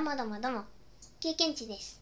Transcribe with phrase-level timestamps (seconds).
[0.00, 0.64] どもどもども
[1.20, 2.00] 経験値です。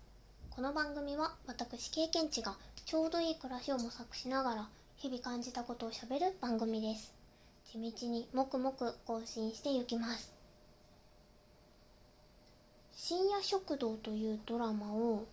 [0.51, 2.55] この番組は私経験値が
[2.87, 4.69] ちょうどいい暮らしを模索しながら
[4.99, 7.13] 日々感じたことをしゃべる番組です。
[7.67, 10.33] 地道にもくもく更新していきます。
[12.93, 15.25] 深夜食堂というドラマを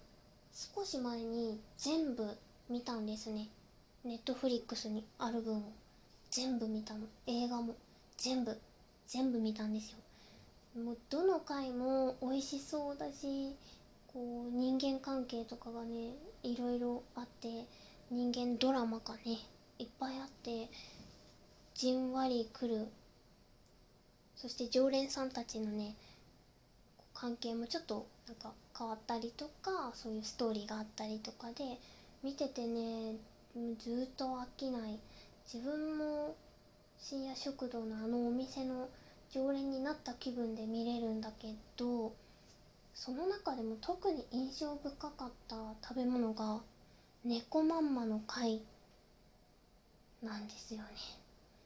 [0.52, 2.27] 少し前に全部
[2.68, 3.47] 見たんですね。
[4.04, 5.61] ネットフリックスにある分を
[6.32, 7.02] 全部見たの。
[7.27, 7.75] 映画も
[8.18, 8.59] 全部
[9.05, 10.00] 全部見たんですよ。
[10.75, 13.55] もうどの回も美味しそうだし
[14.07, 17.66] こう人間関係とかがねいろいろあって
[18.11, 19.38] 人間ドラマがね
[19.80, 20.69] いっぱいあって
[21.73, 22.88] じんわりくる。
[24.35, 25.95] そして常連さんたちのね
[27.13, 31.80] 関係もちょっとなんか変わったりとかそういうストーリーがあったりとかで
[32.21, 33.16] 見ててね
[33.80, 34.99] ずっと飽きない。
[35.52, 36.35] 自分も
[36.99, 38.89] 深夜食堂のあのお店の
[39.31, 42.13] 常連になった気分で見れるんだけど
[42.93, 45.55] その中でも特に印象深かった
[45.88, 46.61] 食べ物が
[47.25, 48.61] 猫まんまの貝
[50.23, 50.88] なんですよね。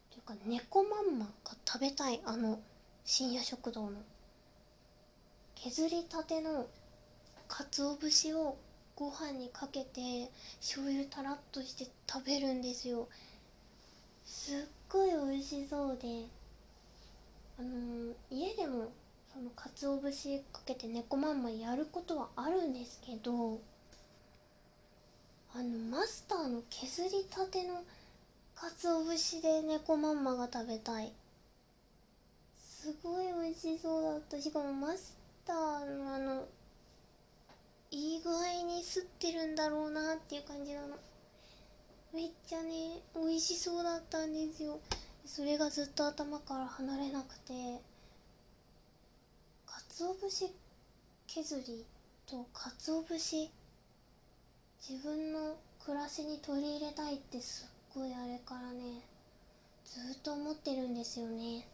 [0.10, 2.60] というか猫まんまが食べたいあの
[3.06, 4.02] 深夜食堂の
[5.56, 6.68] 削りたての
[7.48, 8.58] 鰹節を
[8.96, 13.08] ご飯にかけて醤油たらっとして食べるんですよ
[14.26, 14.56] すっ
[14.90, 16.26] ごい美味しそうで
[17.60, 18.92] あの、家でも
[19.34, 23.60] その鰹節かけて猫まんまやることはあるんですけど
[25.54, 27.84] あのマスターの削りたての
[28.56, 31.12] 鰹節で猫まんまが食べたい。
[32.58, 34.42] すごい美味しそうだった。
[34.42, 36.48] しかもマスターのあの
[37.92, 40.96] いい具合に吸ってるんだろうなっていう感じなの。
[42.14, 44.80] めっちゃね美味しそうだったんですよ。
[45.32, 47.54] それがずっと頭から離れなくて
[49.68, 50.52] 鰹節
[51.28, 51.86] 削り
[52.26, 53.52] と鰹節
[54.90, 59.04] 自分の暮らしに取り入れたいってすっごいあれからね
[59.86, 61.68] ずっと思ってるんですよね。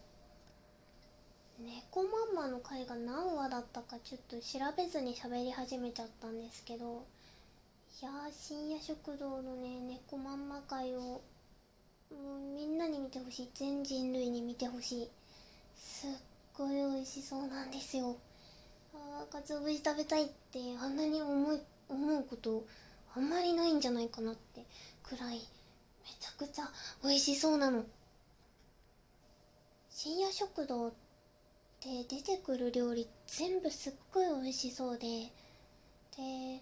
[1.57, 7.05] 猫まんまの回が何話だったかちょっと調べずに喋り始めちゃったんですけど
[8.01, 11.21] いや深夜食堂のね猫まんま回を
[12.11, 13.49] もうみんなに見てほしい。
[13.53, 15.09] 全人類に見てほしい。
[15.75, 16.09] すっ
[16.53, 18.15] ごい美味しそうなんですよ。
[18.93, 22.65] あかつお節食べたいってあんなに思い思うこと
[23.15, 24.65] あんまりないんじゃないかなって
[25.03, 25.39] くらいめ
[26.19, 26.69] ちゃくちゃ
[27.03, 27.83] 美味しそうなの。
[29.89, 30.91] 深夜食堂っ
[31.79, 35.07] て出てくる料理全部すっごい美味しそうで。
[36.17, 36.61] で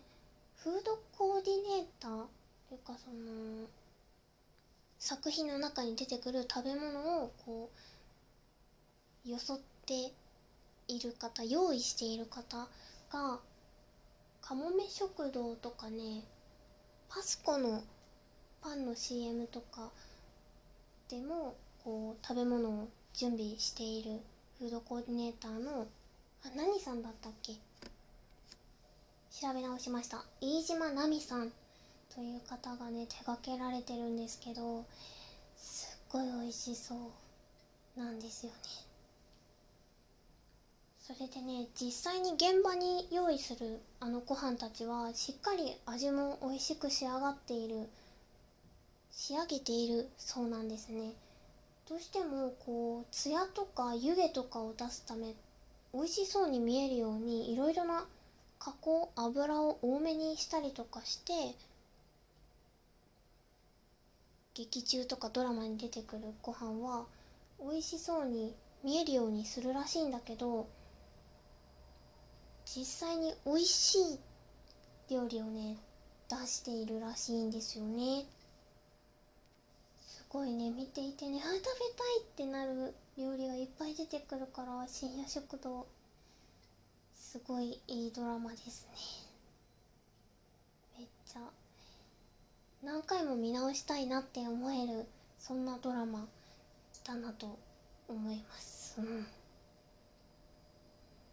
[0.57, 2.11] フードコーディネーター
[2.69, 3.67] というかその
[5.05, 7.69] 作品の中に出てくる食べ物をこ
[9.25, 10.13] うよそって
[10.87, 12.69] いる方用意している方
[13.11, 13.39] が
[14.41, 16.23] かもめ食堂とかね
[17.09, 17.83] パスコの
[18.61, 19.89] パンの CM とか
[21.09, 24.21] でもこう食べ物を準備している
[24.57, 25.85] フードコーディネーターの
[26.45, 27.55] あ何さんだったっけ？
[29.37, 30.23] 調べ直しました。
[30.39, 31.51] 飯島奈美さん。
[32.15, 34.85] という方がね手掛けられてるんですけど
[35.57, 38.57] すっごい美味しそうなんですよね。
[40.99, 47.89] それでね実際に現場に用意するあのご飯たちはしっかり味も美味しく仕上がっている
[49.11, 51.13] 仕上げているそうなんですね。
[51.89, 55.33] どうしてもこうツヤとか湯気とかを出すため
[55.93, 58.05] 美味しそうに見えるようにいろいろな
[58.57, 61.33] 加工油を多めにしたりとかして
[64.55, 67.05] 劇中とかドラマに出てくるご飯は
[67.59, 68.53] 美味しそうに
[68.83, 70.67] 見えるようにするらしいんだけど
[72.65, 74.19] 実際に美味しい
[75.09, 75.77] 料理をね
[76.29, 78.25] 出しているらしいんですよね。
[80.01, 85.85] すごいね見ていてねあ食べたいってなる料理がいっぱい出てくるから深夜食堂。
[87.15, 88.97] すごいいいドラマですね。
[90.97, 91.39] めっちゃ
[92.83, 95.05] 何回も見直したいなって思える
[95.39, 96.27] そんなドラマ
[97.05, 97.57] だなと
[98.09, 98.95] 思います。
[98.99, 99.25] うん。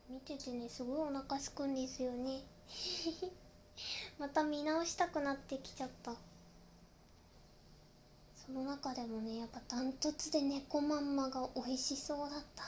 [0.09, 2.43] 見ててねすごいお腹すくんですよね。
[4.19, 6.15] また見直したくなってきちゃった。
[8.37, 12.65] その中でもねやっぱダントツで猫まんまが美味しそうだった。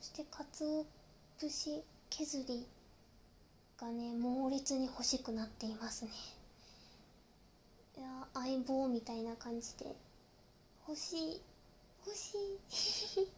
[0.00, 0.84] そしてかつお
[1.38, 2.66] 節削り
[3.78, 6.10] がね猛烈に欲しくなっていますね。
[7.98, 10.08] いや相棒みたいな感じで。
[10.88, 11.42] 欲しい
[12.06, 13.28] 欲しい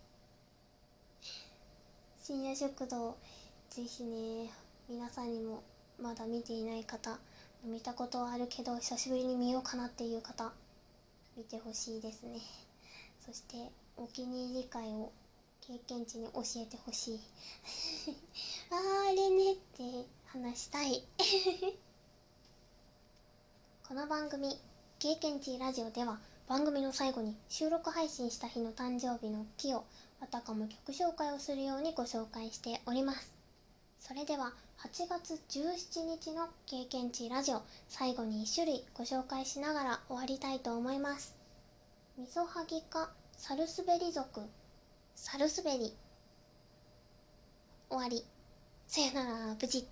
[2.23, 3.17] 深夜食堂
[3.71, 4.53] ぜひね
[4.89, 5.65] 皆さんにも
[6.01, 7.19] まだ見ていない方
[7.65, 10.53] 見たことはあるけど久しぶりに見ようかなっていう方
[11.37, 12.39] 見てほしいですね。
[13.19, 15.11] そしてお気に入り会を
[15.61, 17.21] 経験値に教えてほしい。
[18.71, 21.03] あーあれねって話したい。
[23.91, 24.57] この番組
[25.01, 29.85] 「経験値ラジオ」では番組の最後に収録配信した日の誕生日の木を
[30.21, 33.35] あたかも曲紹介をするようにご紹介しております。
[33.99, 41.35] それでは8月17日の経験値ラジオ最後に1種類ご紹介しながら終わりたいと思います。
[42.17, 44.41] みそはぎかサルスベリ族
[45.17, 45.97] サルスベリ。
[47.89, 48.25] 終わり。
[48.87, 49.85] さよなら無事。